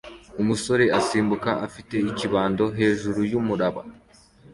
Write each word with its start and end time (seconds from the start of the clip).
Umusore 0.41 0.85
asimbuka 0.99 1.49
afite 1.65 1.95
ikibaho 2.09 2.65
hejuru 2.79 3.19
yumuraba 3.31 3.81